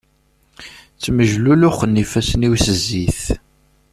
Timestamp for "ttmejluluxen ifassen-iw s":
0.95-2.65